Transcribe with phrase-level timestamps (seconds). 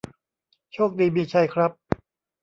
[0.73, 1.71] โชคดีมีชัยครับ